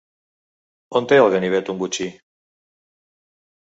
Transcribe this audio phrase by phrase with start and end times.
[1.01, 2.11] On té el ganivet un botxí?